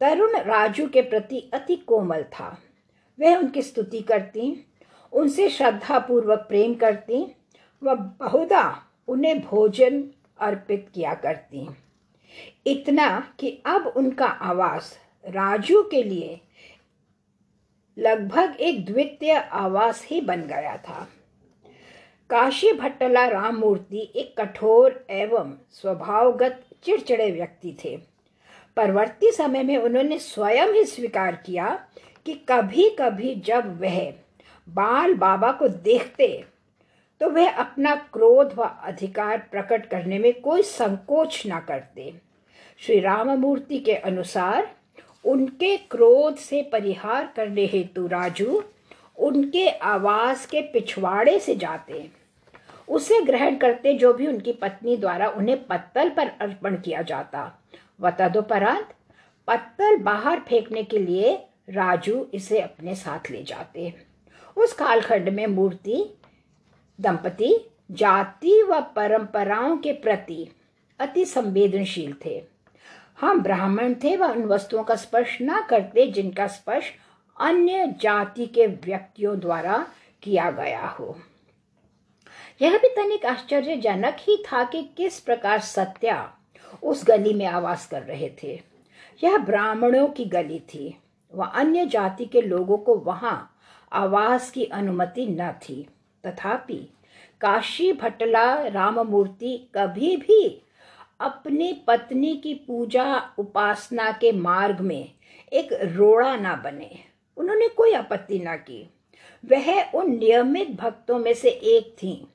तरुण 0.00 0.36
राजू 0.36 0.86
के 0.88 1.02
प्रति 1.02 1.50
अति 1.54 1.76
कोमल 1.76 2.22
था। 2.22 2.48
वह 3.18 3.36
उनकी 3.36 3.62
स्तुति 3.62 4.00
करती, 4.00 4.66
उनसे 5.12 5.48
श्रद्धा 5.48 5.98
पूर्वक 5.98 6.38
प्रेम 6.38 6.74
करती 6.74 7.24
व 7.82 7.94
बहुधा 7.94 8.64
उन्हें 9.08 9.40
भोजन 9.40 10.02
अर्पित 10.40 10.90
किया 10.94 11.14
करती 11.14 11.68
इतना 12.66 13.08
कि 13.38 13.62
अब 13.66 13.86
उनका 13.86 14.26
आवास 14.26 14.98
राजू 15.24 15.82
के 15.82 16.02
लिए 16.02 16.40
लगभग 17.98 18.56
एक 18.60 18.84
द्वितीय 18.84 19.32
आवास 19.32 20.06
ही 20.06 20.20
बन 20.20 20.42
गया 20.42 20.76
था। 20.76 21.08
काशी 22.30 22.72
भट्टला 22.72 23.26
राम 23.26 23.56
मूर्ति 23.56 24.12
एक 24.16 24.34
कठोर 24.40 25.06
एवं 25.10 25.52
स्वभावगत 25.70 26.64
चिड़चिड़े 26.82 27.30
व्यक्ति 27.30 27.76
थे। 27.84 27.96
परवर्ती 28.76 29.30
समय 29.32 29.62
में 29.62 29.76
उन्होंने 29.76 30.18
स्वयं 30.18 30.72
ही 30.72 30.84
स्वीकार 30.84 31.36
किया 31.36 31.88
कि 32.26 32.34
कभी 32.48 32.88
कभी 32.90 33.34
जब 33.34 33.80
वह 33.80 34.12
बाल 34.68 35.14
बाबा 35.14 35.52
को 35.52 35.68
देखते 35.68 36.44
तो 37.20 37.30
वह 37.30 37.50
अपना 37.50 37.94
क्रोध 37.94 38.54
व 38.58 38.62
अधिकार 38.62 39.38
प्रकट 39.38 39.86
करने 39.86 40.18
में 40.18 40.40
कोई 40.40 40.62
संकोच 40.62 41.42
न 41.46 41.60
करते। 41.68 42.12
श्री 42.78 43.00
राममूर्ति 43.00 43.78
के 43.78 43.94
अनुसार, 43.94 44.76
उनके 45.24 45.76
क्रोध 45.76 46.36
से 46.36 46.62
परिहार 46.62 47.32
करने 47.36 47.64
हेतु 47.66 48.06
राजू 48.06 48.62
उनके 49.18 49.68
आवास 49.68 50.46
के 50.46 50.60
पिछवाड़े 50.62 51.38
से 51.38 51.54
जाते। 51.54 52.08
उसे 52.88 53.20
ग्रहण 53.20 53.56
करते 53.56 53.92
जो 53.94 54.12
भी 54.12 54.26
उनकी 54.26 54.52
पत्नी 54.52 54.96
द्वारा 54.96 55.28
उन्हें 55.28 55.66
पत्तल 55.66 56.08
पर 56.08 56.28
अर्पण 56.40 56.76
किया 56.76 57.02
जाता। 57.02 57.60
व 58.00 58.10
तदुपरांत, 58.10 58.88
पत्तल 59.48 59.96
बाहर 59.96 60.40
फेंकने 60.40 60.82
के 60.82 60.98
लिए 60.98 61.34
राजू 61.70 62.26
इसे 62.34 62.60
अपने 62.60 62.94
साथ 62.94 63.30
ले 63.30 63.42
जाते। 63.42 63.92
उस 64.56 64.72
कालखंड 64.72 65.28
में 65.28 65.46
मूर्ति 65.46 66.04
दंपति 67.00 67.70
जाति 67.90 68.62
व 68.62 68.80
परंपराओं 68.80 69.76
के 69.76 69.92
प्रति 69.92 70.48
अति 71.00 71.24
संवेदनशील 71.24 72.14
थे। 72.24 72.44
हम 73.20 73.40
ब्राह्मण 73.40 73.94
थे 73.94 74.16
व 74.16 74.24
उन 74.24 74.44
वस्तुओं 74.44 74.84
का 74.84 74.94
स्पर्श 74.94 75.38
न 75.42 75.66
करते 75.70 76.06
जिनका 76.06 76.46
स्पर्श 76.46 76.84
अन्य 77.40 77.94
जाति 78.00 78.46
के 78.46 78.66
व्यक्तियों 78.66 79.38
द्वारा 79.40 79.86
किया 80.22 80.50
गया 80.50 80.86
हो। 80.86 81.16
यह 82.62 82.78
भी 82.78 82.88
तनिक 82.88 83.26
आश्चर्यजनक 83.26 84.16
ही 84.20 84.36
था 84.36 84.64
कि 84.64 84.82
किस 84.96 85.20
प्रकार 85.20 85.60
सत्या 85.60 86.32
उस 86.82 87.04
गली 87.06 87.34
में 87.34 87.46
आवास 87.46 87.86
कर 87.86 88.02
रहे 88.02 88.30
थे। 88.42 88.62
यह 89.24 89.36
ब्राह्मणों 89.36 90.08
की 90.08 90.24
गली 90.24 90.58
थी 90.58 90.98
व 91.34 91.44
अन्य 91.44 91.86
जाति 91.86 92.24
के 92.24 92.40
लोगों 92.40 92.78
को 92.78 92.94
वहाँ 92.94 93.56
आवास 93.92 94.50
की 94.50 94.64
अनुमति 94.64 95.26
न 95.26 95.52
थी। 95.52 95.88
तथापि 96.26 96.88
काशी 97.40 97.92
भटला 97.92 98.54
राममूर्ति 98.68 99.56
कभी 99.74 100.16
भी 100.16 100.62
अपनी 101.20 101.72
पत्नी 101.86 102.34
की 102.36 102.54
पूजा 102.54 103.30
उपासना 103.38 104.10
के 104.12 104.32
मार्ग 104.32 104.80
में 104.80 105.12
एक 105.52 105.72
रोड़ा 105.72 106.36
ना 106.36 106.54
बने। 106.54 106.90
उन्होंने 107.36 107.68
कोई 107.68 107.92
आपत्ति 107.92 108.38
ना 108.38 108.56
की। 108.56 108.90
वह 109.44 109.90
उन 109.90 110.10
नियमित 110.16 110.70
भक्तों 110.70 111.18
में 111.18 111.34
से 111.34 111.48
एक 111.48 111.92
थी, 111.92 112.26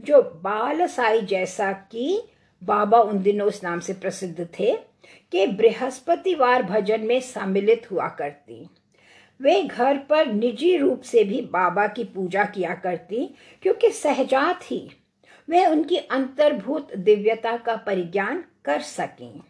जो 0.00 0.22
बाल 0.22 0.86
साई 0.86 1.20
जैसा 1.20 1.72
कि 1.72 2.22
बाबा 2.62 2.98
उन 2.98 3.22
दिनों 3.22 3.46
उस 3.48 3.62
नाम 3.64 3.80
से 3.80 3.92
प्रसिद्ध 3.92 4.48
थे, 4.60 4.72
कि 5.32 5.46
बृहस्पतिवार 5.46 6.62
भजन 6.62 7.00
में 7.00 7.20
सम्मिलित 7.20 7.90
हुआ 7.90 8.08
करती। 8.08 8.66
वे 9.42 9.62
घर 9.62 9.98
पर 9.98 10.26
निजी 10.26 10.76
रूप 10.76 11.02
से 11.02 11.24
भी 11.24 11.40
बाबा 11.40 11.86
की 11.86 12.04
पूजा 12.04 12.44
किया 12.44 12.74
करती, 12.74 13.34
क्योंकि 13.62 13.90
सहजात 13.90 14.60
ही। 14.62 14.90
वे 15.48 15.66
उनकी 15.66 15.96
अंतर्भूत 15.96 16.96
दिव्यता 16.96 17.56
का 17.56 17.76
परिज्ञान 17.76 18.44
कर 18.64 18.80
सकें। 18.80 19.40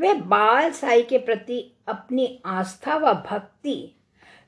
वे 0.00 0.14
बाल 0.14 0.70
साई 0.70 1.02
के 1.02 1.18
प्रति 1.18 1.72
अपनी 1.88 2.42
आस्था 2.46 2.96
व 2.96 3.12
भक्ति 3.14 3.94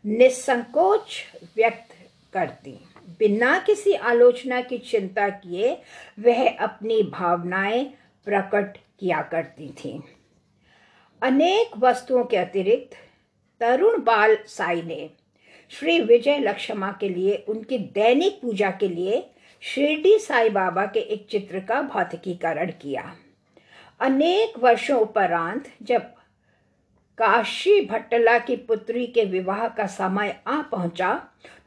निसंकोच 0.07 1.25
व्यक्त 1.57 1.95
करती। 2.33 2.79
बिना 3.19 3.59
किसी 3.59 3.93
आलोचना 3.93 4.61
की 4.61 4.79
चिंता 4.79 5.29
किए 5.29 5.79
वह 6.21 6.57
अपनी 6.57 7.03
भावनाएँ 7.03 7.85
प्रकट 8.25 8.77
किया 9.01 9.23
करती 9.23 9.69
थी। 9.69 10.03
अनेक 11.23 11.71
वस्तुओं 11.79 12.25
के 12.25 12.37
अतिरिक्त 12.37 12.97
तरुण 13.61 14.03
बाल 14.05 14.37
साई 14.47 14.83
ने 14.83 15.11
श्री 15.73 16.01
विजय 16.01 16.39
लक्ष्मा 16.39 16.91
के 17.01 17.09
लिए, 17.09 17.37
उनकी 17.49 17.79
दैनिक 17.79 18.41
पूजा 18.43 18.71
के 18.71 18.89
लिए 18.89 19.25
शिरडी 19.63 20.19
साई 20.19 20.51
बाबा 20.51 20.85
के 20.87 21.01
एक 21.01 21.27
चित्र 21.31 21.61
का 21.61 21.81
भौतिकीकरण 21.83 22.71
किया। 22.83 23.13
अनेक 24.01 24.59
वर्षों 24.59 25.01
उपरांत 25.01 25.71
जब 25.83 26.13
काशी 27.19 27.81
भट्टला 27.87 28.39
की 28.39 28.57
पुत्री 28.59 29.07
के 29.07 29.25
विवाह 29.25 29.67
का 29.69 29.87
समय 29.87 30.35
आ 30.47 30.61
पहुँचा 30.63 31.13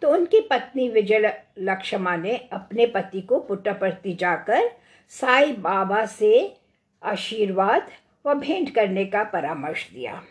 तो 0.01 0.10
उनकी 0.10 0.39
पत्नी 0.41 0.88
विजय 0.89 1.34
लक्ष्मा 1.60 2.15
ने 2.15 2.36
अपने 2.53 2.86
पति 2.86 3.22
को 3.22 3.39
पुट्टपर्ती 3.39 4.13
जाकर 4.13 4.70
साई 5.12 5.51
बाबा 5.53 6.06
से 6.06 6.56
आशीर्वाद 7.03 7.91
व 8.25 8.34
भेंट 8.36 8.74
करने 8.75 9.06
का 9.06 9.24
परामर्श 9.24 9.89
दिया। 9.94 10.22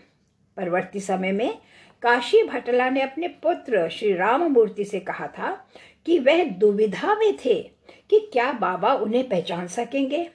परवर्ती 0.56 1.00
समय 1.00 1.32
में 1.32 1.58
काशी 2.02 2.42
भटला 2.42 2.90
ने 2.90 3.00
अपने 3.00 3.28
पुत्र 3.28 3.88
श्री 3.88 4.12
राममूर्ति 4.12 4.84
से 4.84 5.00
कहा 5.00 5.26
था 5.26 5.66
कि 6.06 6.18
वह 6.18 6.44
दुविधा 6.44 7.14
में 7.14 7.36
थे 7.44 7.62
कि 8.10 8.30
क्या 8.32 8.52
बाबा 8.52 8.92
उन्हें 8.94 9.28
पहचान 9.28 9.66
सकेंगे। 9.66 10.30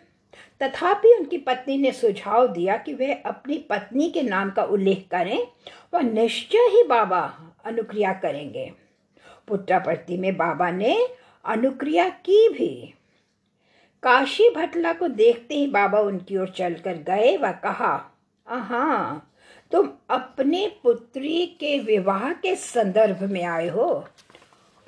तथापि 0.61 1.13
उनकी 1.19 1.37
पत्नी 1.37 1.77
ने 1.77 1.91
सुझाव 1.91 2.47
दिया 2.47 2.77
कि 2.77 2.93
वह 2.93 3.13
अपनी 3.25 3.57
पत्नी 3.57 4.09
के 4.09 4.21
नाम 4.21 4.49
का 4.49 4.63
उल्लेख 4.63 5.07
करें 5.11 5.47
व 5.93 5.99
निश्चय 5.99 6.57
ही 6.57 6.83
बाबा 6.83 7.21
अनुक्रिया 7.65 8.13
करेंगे। 8.13 8.71
पुत्रापर्ति 9.47 10.17
में 10.17 10.37
बाबा 10.37 10.71
ने 10.71 11.07
अनुक्रिया 11.45 12.09
की 12.09 12.49
भी। 12.49 12.93
काशी 14.03 14.49
भटला 14.49 14.93
को 14.93 15.07
देखते 15.07 15.55
ही 15.55 15.67
बाबा 15.67 15.99
उनकी 15.99 16.37
ओर 16.37 16.49
चलकर 16.49 16.93
गए 16.93 17.37
व 17.37 17.51
कहा 17.51 18.11
हाँ 18.47 19.30
तुम 19.71 19.89
अपने 20.09 20.79
पुत्री 20.83 21.45
के 21.45 21.79
विवाह 21.79 22.33
के 22.33 22.55
संदर्भ 22.55 23.23
में 23.23 23.43
आए 23.43 23.67
हो। 23.67 24.07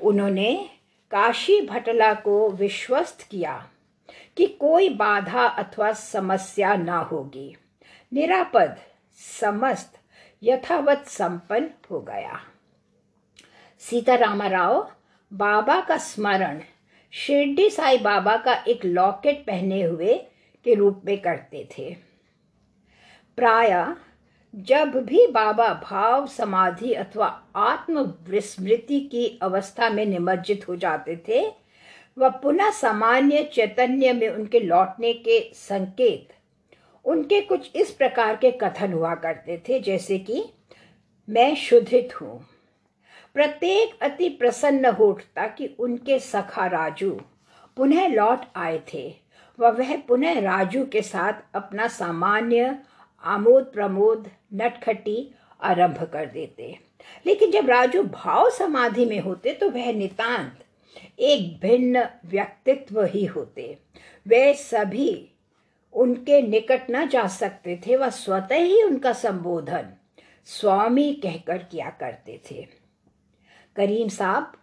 उन्होंने 0.01 0.69
काशी 1.11 1.61
भटला 1.61 2.13
को 2.13 2.49
विश्वस्त 2.49 3.27
किया 3.31 3.69
कि 4.37 4.47
कोई 4.47 4.89
बाधा 4.89 5.47
अथवा 5.47 5.93
समस्या 5.93 6.75
न 6.75 6.89
होगी। 6.89 7.55
निरापद, 8.13 8.77
समस्त, 9.39 9.99
यथावत 10.43 11.05
संपन्न 11.07 11.69
हो 11.91 12.01
गया। 12.01 12.39
सीतारामा 13.79 14.47
राव 14.47 14.91
बाबा 15.33 15.81
का 15.81 15.97
स्मरण, 15.97 16.61
शिरडी 17.11 17.69
साई 17.69 17.97
बाबा 17.97 18.37
का 18.37 18.53
एक 18.67 18.85
लॉकेट 18.85 19.45
पहने 19.45 19.83
हुए 19.83 20.13
के 20.63 20.73
रूप 20.73 21.01
में 21.05 21.21
करते 21.21 21.69
थे। 21.77 21.95
प्राय 23.37 23.95
जब 24.55 24.95
भी 25.05 25.27
बाबा 25.27 25.81
भाव 25.83 26.27
समाधि 26.27 26.93
अथवा 26.93 27.43
आत्म 27.55 28.13
विस्मृति 28.29 28.99
की 28.99 29.39
अवस्था 29.41 29.89
में 29.89 30.05
निमज्जित 30.05 30.67
हो 30.69 30.75
जाते 30.75 31.15
थे, 31.15 31.51
वह 32.17 32.29
पुनः 32.29 32.69
सामान्य 32.69 33.43
चैतन्य 33.43 34.13
में 34.13 34.29
उनके 34.29 34.59
लौटने 34.59 35.13
के 35.13 35.51
संकेत, 35.53 36.29
उनके 37.05 37.41
कुछ 37.41 37.71
इस 37.75 37.91
प्रकार 37.91 38.35
के 38.35 38.51
कथन 38.51 38.93
हुआ 38.93 39.15
करते 39.15 39.63
थे, 39.69 39.79
जैसे 39.79 40.19
कि, 40.19 40.45
मैं 41.29 41.55
शुद्धित 41.55 42.21
हूँ। 42.21 42.47
प्रत्येक 43.33 44.03
अति 44.03 44.29
प्रसन्न 44.29 44.85
हो 44.85 45.07
उठता 45.07 45.47
कि 45.47 45.75
उनके 45.79 46.19
सखा 46.19 46.67
राजू 46.67 47.21
पुनः 47.77 48.07
लौट 48.07 48.41
आए 48.55 48.81
थे 48.93 49.15
वह 49.59 49.97
पुनः 49.97 50.39
राजू 50.39 50.85
के 50.85 51.01
साथ 51.01 51.33
अपना 51.55 51.87
सामान्य 51.87 52.79
आमोद 53.23 53.63
प्रमोद 53.63 54.29
नटखटी 54.53 55.35
आरंभ 55.61 56.03
कर 56.03 56.25
देते। 56.25 56.79
लेकिन 57.25 57.51
जब 57.51 57.69
राजू 57.69 58.03
भाव 58.03 58.49
समाधि 58.49 59.05
में 59.05 59.19
होते 59.19 59.53
तो 59.53 59.69
वह 59.69 59.93
नितांत 59.93 60.59
एक 61.19 61.59
भिन्न 61.59 62.09
व्यक्तित्व 62.25 63.03
ही 63.03 63.25
होते। 63.25 63.77
वे 64.27 64.53
सभी 64.53 65.29
उनके 65.93 66.41
निकट 66.41 66.81
न 66.91 67.07
जा 67.07 67.27
सकते 67.27 67.81
थे, 67.87 67.95
वह 67.95 68.09
स्वतः 68.09 68.55
ही 68.55 68.83
उनका 68.83 69.13
संबोधन 69.13 69.93
स्वामी 70.45 71.13
कहकर 71.13 71.57
किया 71.57 71.89
करते 71.89 72.41
थे। 72.51 72.67
करीम 73.75 74.07
साहब, 74.07 74.53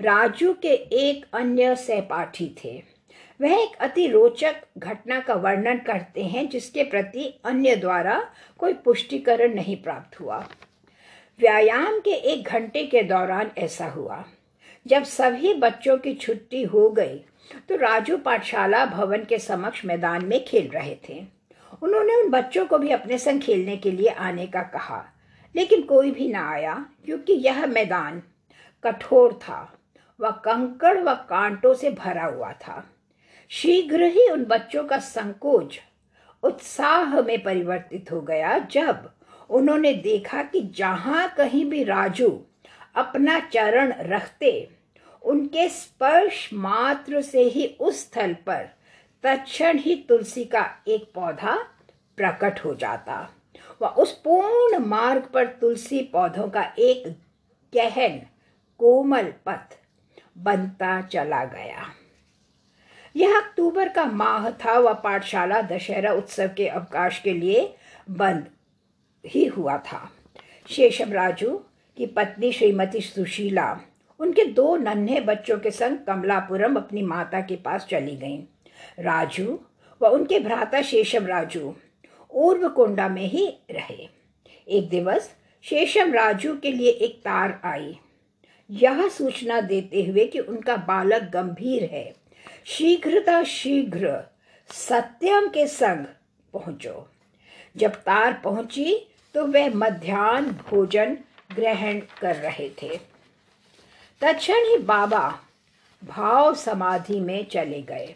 राजू 0.00 0.54
के 0.54 0.74
एक 1.08 1.26
अन्य 1.32 1.76
सहपाठी 1.76 2.56
थे। 2.64 2.89
वह 3.40 3.52
एक 3.52 3.76
अति 3.80 4.06
रोचक 4.06 4.62
घटना 4.78 5.20
का 5.20 5.34
वर्णन 5.36 5.78
करते 5.78 6.24
हैं, 6.24 6.48
जिसके 6.48 6.84
प्रति 6.84 7.24
अन्य 7.44 7.76
द्वारा 7.76 8.20
कोई 8.60 8.72
पुष्टिकरण 8.74 9.54
नहीं 9.54 9.76
प्राप्त 9.82 10.20
हुआ। 10.20 10.38
व्यायाम 11.40 11.98
के 12.00 12.14
एक 12.32 12.48
घंटे 12.48 12.84
के 12.86 13.02
दौरान 13.02 13.50
ऐसा 13.58 13.86
हुआ। 13.88 14.24
जब 14.86 15.02
सभी 15.04 15.54
बच्चों 15.54 15.96
की 15.98 16.14
छुट्टी 16.14 16.62
हो 16.64 16.88
गई 16.90 17.18
तो 17.68 17.76
राजू 17.76 18.16
पाठशाला 18.16 18.84
भवन 18.86 19.24
के 19.24 19.38
समक्ष 19.38 19.84
मैदान 19.84 20.24
में 20.24 20.44
खेल 20.44 20.68
रहे 20.68 20.96
थे। 21.08 21.20
उन्होंने 21.82 22.14
उन 22.14 22.30
बच्चों 22.30 22.64
को 22.66 22.78
भी 22.78 22.90
अपने 22.90 23.18
संग 23.18 23.40
खेलने 23.40 23.76
के 23.76 23.90
लिए 23.90 24.08
आने 24.08 24.46
का 24.46 24.62
कहा, 24.68 25.04
लेकिन 25.54 25.82
कोई 25.82 26.10
भी 26.10 26.28
ना 26.28 26.48
आया, 26.50 26.74
क्योंकि 27.04 27.32
यह 27.32 27.66
मैदान 27.66 28.22
कठोर 28.84 29.32
था, 29.42 29.60
वह 30.20 30.30
कंकड़ 30.44 30.98
व 30.98 31.14
कांटों 31.28 31.74
से 31.74 31.90
भरा 31.90 32.24
हुआ 32.26 32.52
था। 32.52 32.84
शीघ्र 33.50 34.02
ही 34.02 34.28
उन 34.28 34.44
बच्चों 34.44 34.84
का 34.84 34.98
संकोच, 34.98 35.78
उत्साह 36.42 37.20
में 37.20 37.42
परिवर्तित 37.42 38.12
हो 38.12 38.20
गया 38.20 38.58
जब 38.58 39.10
उन्होंने 39.50 39.92
देखा 39.94 40.42
कि 40.42 40.60
जहाँ 40.76 41.28
कहीं 41.28 41.64
भी 41.64 41.84
राजू 41.84 42.28
अपना 42.94 43.38
चरण 43.40 43.92
रखते, 44.00 44.68
उनके 45.22 45.68
स्पर्श 45.68 46.50
मात्र 46.54 47.22
से 47.22 47.42
ही 47.42 47.66
उस 47.80 48.00
स्थल 48.00 48.34
पर 48.34 48.68
तत्क्षण 49.24 49.78
ही 49.78 49.94
तुलसी 50.08 50.44
का 50.44 50.64
एक 50.88 51.10
पौधा 51.14 51.56
प्रकट 52.16 52.64
हो 52.64 52.74
जाता। 52.74 53.28
व 53.82 53.86
उस 53.86 54.12
पूर्ण 54.12 54.78
मार्ग 54.78 55.22
पर 55.34 55.46
तुलसी 55.46 56.00
पौधों 56.02 56.48
का 56.48 56.62
एक 56.78 57.08
गहन 57.74 58.20
कोमल 58.80 59.32
पथ 59.46 59.78
बनता 60.38 61.00
चला 61.02 61.44
गया। 61.44 61.94
यह 63.16 63.36
अक्टूबर 63.38 63.88
का 63.88 64.04
माह 64.04 64.50
था 64.50 64.78
व 64.78 64.94
पाठशाला 64.94 65.60
दशहरा 65.62 66.12
उत्सव 66.12 66.50
के 66.56 66.68
अवकाश 66.68 67.18
के 67.18 67.32
लिए 67.32 67.74
बंद 68.10 68.46
ही 69.26 69.44
हुआ 69.46 69.78
था। 69.78 70.10
शेषम 70.68 71.12
राजू 71.12 71.50
की 71.96 72.06
पत्नी 72.06 72.52
श्रीमती 72.52 73.00
सुशीला, 73.00 73.80
उनके 74.20 74.44
दो 74.44 74.76
नन्हे 74.76 75.20
बच्चों 75.20 75.58
के 75.58 75.70
संग 75.70 75.98
कमलापुरम 75.98 76.76
अपनी 76.76 77.02
माता 77.02 77.40
के 77.40 77.56
पास 77.56 77.86
चली 77.90 78.16
गईं। 78.16 78.42
राजू 78.98 79.58
व 80.02 80.06
उनके 80.06 80.38
भ्राता 80.38 80.82
शेषम 80.82 81.26
राजू 81.26 81.74
कोंडा 82.32 83.08
में 83.08 83.26
ही 83.26 83.46
रहे। 83.70 84.08
एक 84.68 84.88
दिवस 84.88 85.30
शेषम 85.62 86.12
राजू 86.12 86.56
के 86.56 86.72
लिए 86.72 86.90
एक 86.90 87.18
तार 87.18 87.60
आई। 87.64 87.98
यह 88.70 89.08
सूचना 89.08 89.60
देते 89.60 90.04
हुए 90.04 90.24
कि 90.24 90.38
उनका 90.38 90.76
बालक 90.76 91.22
गंभीर 91.22 91.84
है। 91.84 92.19
शीघ्रता 92.64 93.44
शीघ्र 93.44 94.22
सत्यम 94.68 95.48
के 95.48 95.66
संग 95.66 96.06
पहुंचो। 96.52 97.08
जब 97.76 97.94
तार 97.94 98.40
पहुँची 98.44 99.14
तो 99.34 99.46
वह 99.46 99.74
मध्यान्ह 99.74 100.50
भोजन 100.50 101.18
ग्रहण 101.54 102.00
कर 102.20 102.36
रहे 102.36 102.70
थे। 102.82 103.00
तत्ण 104.20 104.52
ही 104.52 104.78
बाबा 104.78 105.38
भाव 106.04 106.54
समाधि 106.54 107.20
में 107.20 107.46
चले 107.46 107.82
गए। 107.82 108.14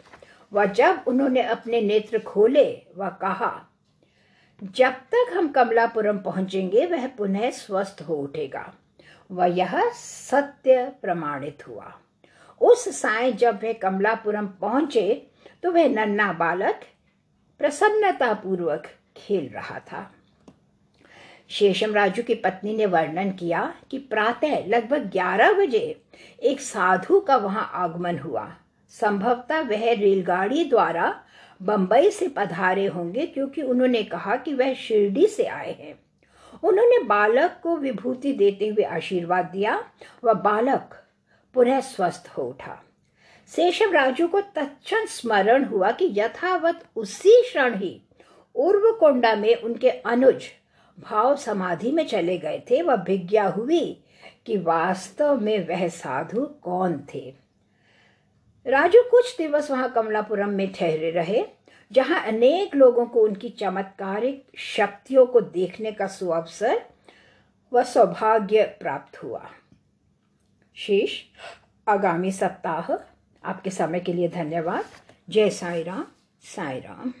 वह 0.53 0.65
जब 0.65 1.03
उन्होंने 1.07 1.41
अपने 1.41 1.81
नेत्र 1.81 2.19
खोले, 2.19 2.85
वह 2.95 3.09
कहा, 3.09 3.65
जब 4.63 4.91
तक 4.91 5.33
हम 5.33 5.47
कमलापुरम 5.47 6.17
पहुँचेंगे, 6.17 6.85
वह 6.85 7.07
पुनः 7.07 7.51
स्वस्थ 7.51 8.01
हो 8.01 8.15
उठेगा। 8.15 8.73
व 9.31 9.45
यह 9.45 9.89
सत्य 9.93 10.93
प्रमाणित 11.01 11.67
हुआ। 11.67 11.99
उस 12.61 12.87
साय 12.97 13.31
जब 13.31 13.59
वे 13.61 13.73
कमलापुरम 13.73 14.47
पहुँचे 14.61 15.27
तो 15.63 15.71
वह 15.71 15.87
नन्ना 15.89 16.31
बालक 16.33 16.81
प्रसन्नता 17.59 18.33
पूर्वक 18.33 18.87
खेल 19.17 19.49
रहा 19.49 19.79
था। 19.81 20.09
शेषम 21.49 21.93
राजू 21.93 22.23
की 22.23 22.35
पत्नी 22.35 22.75
ने 22.75 22.85
वर्णन 22.85 23.31
किया 23.31 23.73
कि 23.91 23.97
प्रातः 23.99 24.65
लगभग 24.67 25.09
11 25.11 25.51
बजे 25.53 26.01
एक 26.41 26.61
साधु 26.61 27.19
का 27.19 27.35
वहाँ 27.37 27.69
आगमन 27.73 28.17
हुआ। 28.19 28.47
संभवतः 28.93 29.61
वह 29.61 29.91
रेलगाड़ी 29.93 30.63
द्वारा 30.65 31.13
बंबई 31.61 32.09
से 32.09 32.27
पधारे 32.27 32.85
होंगे, 32.85 33.25
क्योंकि 33.25 33.61
उन्होंने 33.61 34.03
कहा 34.03 34.35
कि 34.35 34.53
वह 34.53 34.73
शिरडी 34.73 35.27
से 35.27 35.45
आए 35.45 35.71
हैं। 35.71 35.93
उन्होंने 36.63 37.03
बालक 37.03 37.59
को 37.63 37.77
विभूति 37.77 38.33
देते 38.33 38.67
हुए 38.67 38.83
आशीर्वाद 38.83 39.45
दिया 39.45 39.77
वह 40.23 40.33
बालक 40.33 40.95
पुनः 41.55 41.79
स्वस्थ 41.79 42.27
हो 42.27 42.43
उठा। 42.43 42.81
शेषम 43.49 43.91
राजू 43.91 44.27
को 44.27 44.41
तत्क्षण 44.41 45.05
स्मरण 45.05 45.65
हुआ 45.65 45.91
कि 45.91 46.09
यथावत 46.17 46.83
उसी 46.95 47.41
क्षण 47.41 47.75
ही 47.75 48.01
उर्वकोंडा 48.55 49.35
में 49.35 49.55
उनके 49.55 49.89
अनुज 49.89 50.43
भाव 50.97 51.35
समाधि 51.35 51.91
में 51.91 52.05
चले 52.07 52.37
गए 52.37 52.61
थे। 52.71 52.81
वह 52.81 52.95
भिज्ञा 52.95 53.47
हुई 53.47 54.03
कि 54.45 54.57
वास्तव 54.57 55.39
में 55.39 55.67
वह 55.67 55.87
साधु 55.87 56.45
कौन 56.63 56.99
थे। 57.13 57.33
राजू 58.65 59.01
कुछ 59.11 59.37
दिवस 59.37 59.71
वहाँ 59.71 59.91
कमलापुरम 59.91 60.49
में 60.49 60.71
ठहरे 60.73 61.11
रहे, 61.11 61.43
जहाँ 61.91 62.21
अनेक 62.27 62.75
लोगों 62.75 63.05
को 63.05 63.23
उनकी 63.23 63.49
चमत्कारिक 63.49 64.45
शक्तियों 64.57 65.25
को 65.25 65.41
देखने 65.41 65.91
का 65.91 66.07
सुअवसर 66.07 66.81
व 67.73 67.83
सौभाग्य 67.83 68.63
प्राप्त 68.79 69.23
हुआ। 69.23 69.49
शेष। 70.77 71.21
आगामी 71.87 72.31
सप्ताह। 72.31 72.93
आपके 73.49 73.69
समय 73.69 73.99
के 73.99 74.13
लिए 74.13 74.27
धन्यवाद। 74.27 74.85
जय 75.29 75.49
साई 75.49 75.83
राम 75.83 76.05
साई 76.41 76.79
राम 76.79 77.13